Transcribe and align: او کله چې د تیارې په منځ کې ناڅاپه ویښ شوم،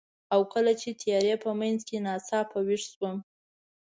او 0.33 0.41
کله 0.53 0.71
چې 0.81 0.89
د 0.91 0.95
تیارې 1.01 1.35
په 1.43 1.49
منځ 1.59 1.79
کې 1.87 1.97
ناڅاپه 2.05 2.59
ویښ 2.67 2.83
شوم، 2.93 3.17